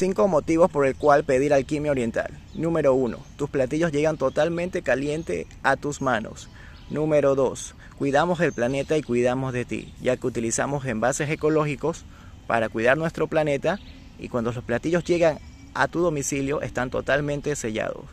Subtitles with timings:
[0.00, 2.30] 5 motivos por el cual pedir alquimia oriental.
[2.54, 3.18] Número 1.
[3.36, 6.48] Tus platillos llegan totalmente caliente a tus manos.
[6.88, 7.74] Número 2.
[7.98, 12.06] Cuidamos el planeta y cuidamos de ti, ya que utilizamos envases ecológicos
[12.46, 13.78] para cuidar nuestro planeta
[14.18, 15.38] y cuando los platillos llegan
[15.74, 18.06] a tu domicilio están totalmente sellados.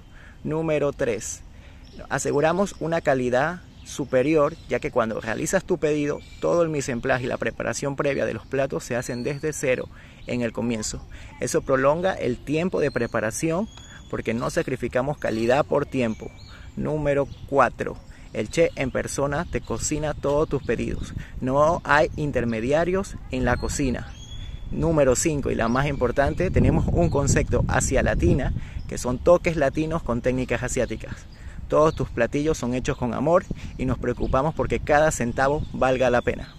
[0.44, 1.42] Número 3.
[2.10, 7.38] Aseguramos una calidad superior, ya que cuando realizas tu pedido, todo el mise y la
[7.38, 9.90] preparación previa de los platos se hacen desde cero
[10.28, 11.02] en el comienzo.
[11.40, 13.68] Eso prolonga el tiempo de preparación
[14.10, 16.30] porque no sacrificamos calidad por tiempo.
[16.76, 17.98] Número 4.
[18.34, 21.14] El chef en persona te cocina todos tus pedidos.
[21.42, 24.12] No hay intermediarios en la cocina.
[24.70, 28.54] Número 5 y la más importante, tenemos un concepto hacia latina,
[28.90, 31.26] que son toques latinos con técnicas asiáticas.
[31.68, 33.44] Todos tus platillos son hechos con amor
[33.78, 36.54] y nos preocupamos porque cada centavo valga la pena.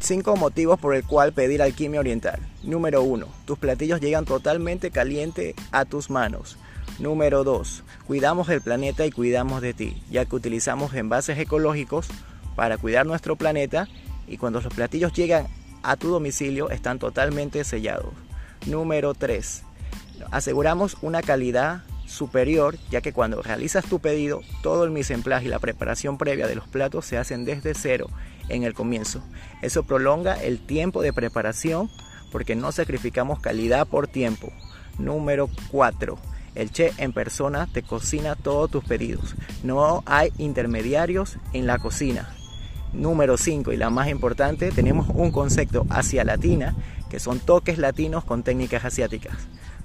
[0.00, 2.40] Cinco motivos por el cual pedir alquimia oriental.
[2.64, 3.26] Número 1.
[3.44, 6.56] Tus platillos llegan totalmente caliente a tus manos.
[6.98, 7.84] Número 2.
[8.08, 12.08] Cuidamos el planeta y cuidamos de ti, ya que utilizamos envases ecológicos
[12.56, 13.86] para cuidar nuestro planeta
[14.26, 15.46] y cuando los platillos llegan
[15.82, 18.12] a tu domicilio están totalmente sellados.
[18.66, 19.62] Número 3.
[20.30, 25.58] Aseguramos una calidad superior, ya que cuando realizas tu pedido, todo el mise y la
[25.58, 28.08] preparación previa de los platos se hacen desde cero
[28.48, 29.22] en el comienzo.
[29.62, 31.88] Eso prolonga el tiempo de preparación
[32.32, 34.52] porque no sacrificamos calidad por tiempo.
[34.98, 36.18] Número 4.
[36.54, 39.36] El chef en persona te cocina todos tus pedidos.
[39.62, 42.34] No hay intermediarios en la cocina.
[42.92, 46.74] Número 5 y la más importante, tenemos un concepto hacia latina,
[47.08, 49.34] que son toques latinos con técnicas asiáticas.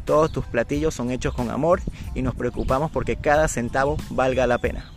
[0.05, 1.81] Todos tus platillos son hechos con amor
[2.13, 4.94] y nos preocupamos porque cada centavo valga la pena.